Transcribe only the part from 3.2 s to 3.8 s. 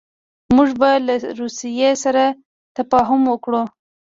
وکړو.